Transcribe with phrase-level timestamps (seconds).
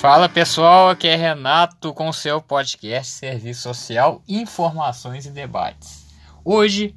[0.00, 6.06] Fala pessoal, aqui é Renato com seu podcast Serviço Social, Informações e Debates.
[6.42, 6.96] Hoje,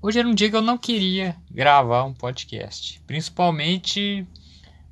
[0.00, 4.26] hoje era um dia que eu não queria gravar um podcast, principalmente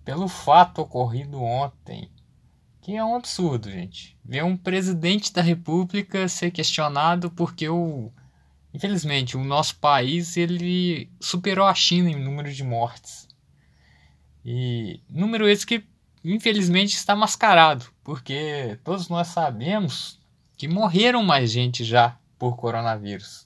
[0.05, 2.11] pelo fato ocorrido ontem,
[2.83, 4.15] que é um absurdo, gente.
[4.23, 8.13] Ver um presidente da República ser questionado porque o
[8.75, 13.27] infelizmente o nosso país ele superou a China em número de mortes.
[14.45, 15.83] E número esse que
[16.25, 20.19] infelizmente está mascarado, porque todos nós sabemos
[20.57, 23.45] que morreram mais gente já por coronavírus.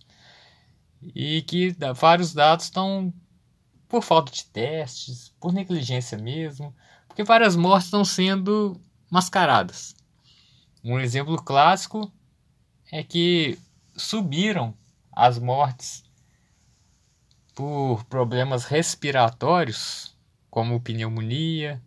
[1.14, 3.12] E que vários dados estão
[3.88, 6.74] por falta de testes, por negligência mesmo,
[7.06, 9.95] porque várias mortes estão sendo mascaradas.
[10.82, 12.10] Um exemplo clássico
[12.90, 13.59] é que
[13.96, 14.74] subiram
[15.12, 16.02] as mortes
[17.54, 20.16] por problemas respiratórios,
[20.51, 21.82] como pneumonia,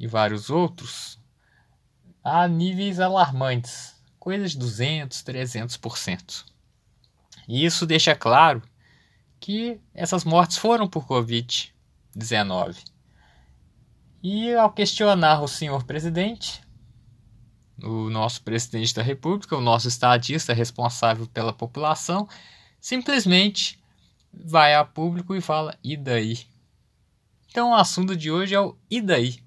[0.00, 1.20] e vários outros
[2.24, 6.44] a níveis alarmantes, coisas de 200, 300%.
[7.46, 8.62] E isso deixa claro
[9.38, 12.82] que essas mortes foram por Covid-19.
[14.22, 16.62] E ao questionar o senhor presidente,
[17.82, 22.28] o nosso presidente da República, o nosso estadista responsável pela população,
[22.78, 23.78] simplesmente
[24.32, 26.38] vai a público e fala: e daí?
[27.48, 29.42] Então o assunto de hoje é o e daí?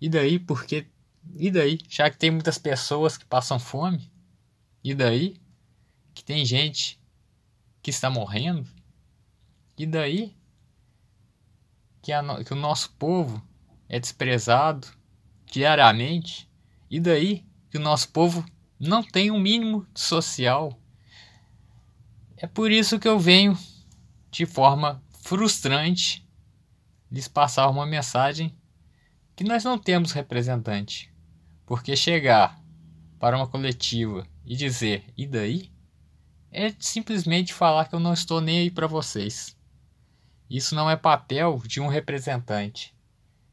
[0.00, 0.86] E daí, porque.
[1.34, 1.78] E daí?
[1.88, 4.10] Já que tem muitas pessoas que passam fome?
[4.82, 5.40] E daí?
[6.14, 7.00] Que tem gente
[7.82, 8.68] que está morrendo?
[9.78, 10.36] E daí?
[12.02, 13.42] Que, a, que o nosso povo
[13.88, 14.86] é desprezado
[15.46, 16.48] diariamente?
[16.90, 17.44] E daí?
[17.70, 18.44] Que o nosso povo
[18.78, 20.78] não tem um mínimo social?
[22.36, 23.58] É por isso que eu venho
[24.30, 26.28] de forma frustrante
[27.10, 28.54] lhes passar uma mensagem
[29.36, 31.12] que nós não temos representante.
[31.66, 32.60] Porque chegar
[33.18, 35.72] para uma coletiva e dizer e daí
[36.50, 39.56] é simplesmente falar que eu não estou nem aí para vocês.
[40.48, 42.94] Isso não é papel de um representante.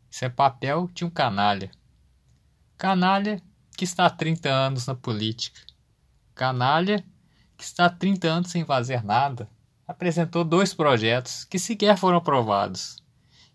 [0.10, 1.72] Isso é papel de um canalha.
[2.78, 3.42] Canalha
[3.76, 5.62] que está há 30 anos na política.
[6.36, 7.04] Canalha
[7.58, 9.50] que está há 30 anos sem fazer nada.
[9.88, 13.02] Apresentou dois projetos que sequer foram aprovados.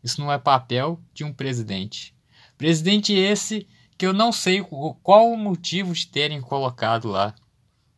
[0.02, 2.15] Isso não é papel de um presidente.
[2.56, 3.68] Presidente esse
[3.98, 4.62] que eu não sei
[5.02, 7.34] qual o motivo de terem colocado lá.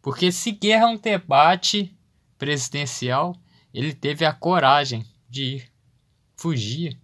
[0.00, 1.96] Porque se guerra um debate
[2.38, 3.36] presidencial,
[3.74, 5.72] ele teve a coragem de ir.
[6.36, 6.96] Fugia.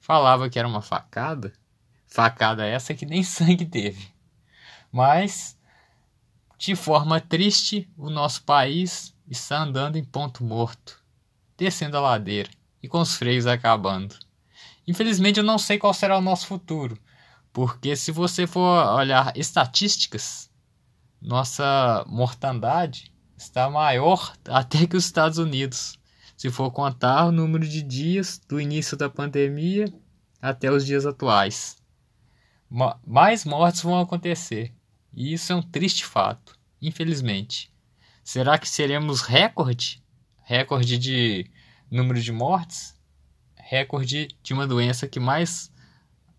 [0.00, 1.52] Falava que era uma facada.
[2.06, 4.08] Facada essa que nem sangue teve.
[4.90, 5.58] Mas,
[6.58, 11.02] de forma triste, o nosso país está andando em ponto morto,
[11.56, 12.50] descendo a ladeira
[12.82, 14.16] e com os freios acabando.
[14.86, 16.98] Infelizmente eu não sei qual será o nosso futuro,
[17.52, 20.50] porque se você for olhar estatísticas,
[21.20, 25.98] nossa mortandade está maior até que os Estados Unidos.
[26.36, 29.92] Se for contar o número de dias do início da pandemia
[30.40, 31.76] até os dias atuais.
[33.06, 34.74] Mais mortes vão acontecer.
[35.14, 37.72] E isso é um triste fato, infelizmente.
[38.24, 40.02] Será que seremos recorde?
[40.42, 41.50] Recorde de
[41.90, 42.98] número de mortes?
[43.72, 45.72] Recorde de uma doença que mais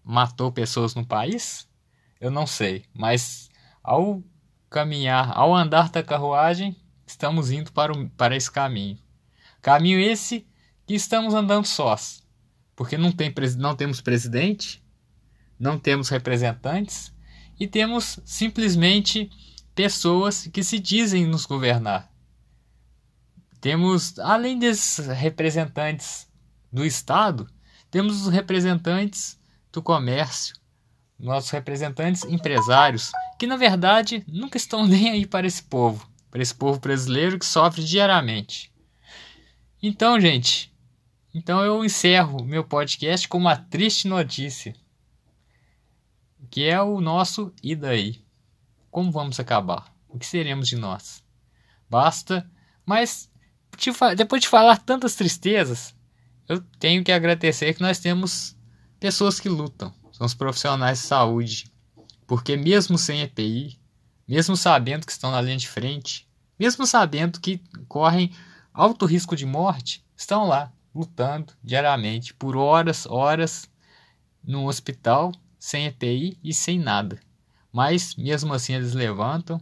[0.04, 1.68] matou pessoas no país?
[2.22, 3.50] Eu não sei, mas
[3.84, 4.22] ao
[4.70, 6.76] caminhar, ao andar da carruagem,
[7.08, 9.00] estamos indo para, o, para esse caminho.
[9.64, 10.46] Caminho esse
[10.86, 12.24] que estamos andando sós,
[12.76, 14.84] porque não, tem, não temos presidente,
[15.60, 17.12] não temos representantes
[17.60, 19.32] e temos simplesmente
[19.74, 22.12] pessoas que se dizem nos governar.
[23.60, 26.32] Temos, além desses representantes
[26.74, 27.48] do Estado,
[27.92, 29.40] temos os representantes
[29.72, 30.56] do comércio,
[31.20, 36.56] nossos representantes empresários, que na verdade nunca estão nem aí para esse povo, para esse
[36.56, 38.74] povo brasileiro que sofre diariamente.
[39.82, 40.74] Então, gente,
[41.32, 44.76] então eu encerro meu podcast com uma triste notícia,
[46.50, 48.26] que é o nosso e daí?
[48.90, 49.94] Como vamos acabar?
[50.10, 51.24] O que seremos de nós?
[51.90, 52.50] Basta,
[52.86, 53.30] mas
[54.16, 55.93] depois de falar tantas tristezas,
[56.48, 58.56] eu tenho que agradecer que nós temos
[59.00, 61.72] pessoas que lutam, são os profissionais de saúde,
[62.28, 63.80] porque mesmo sem EPI,
[64.28, 68.32] mesmo sabendo que estão na linha de frente, mesmo sabendo que correm
[68.74, 73.70] alto risco de morte, estão lá lutando diariamente por horas, horas
[74.44, 77.20] no hospital sem EPI e sem nada.
[77.72, 79.62] Mas mesmo assim eles levantam,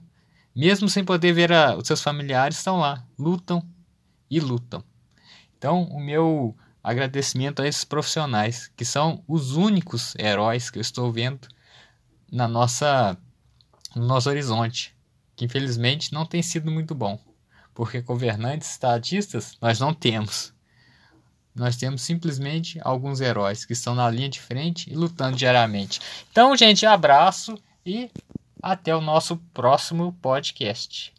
[0.56, 3.64] mesmo sem poder ver a, os seus familiares, estão lá, lutam
[4.30, 4.84] e lutam.
[5.58, 11.12] Então, o meu agradecimento a esses profissionais, que são os únicos heróis que eu estou
[11.12, 11.48] vendo
[12.32, 13.18] na nossa,
[13.96, 14.96] no nosso horizonte,
[15.36, 17.20] que infelizmente não tem sido muito bom,
[17.74, 20.54] porque governantes estadistas nós não temos.
[21.54, 26.00] Nós temos simplesmente alguns heróis que estão na linha de frente e lutando diariamente.
[26.32, 28.10] Então, gente, abraço e
[28.62, 31.14] até o nosso próximo podcast.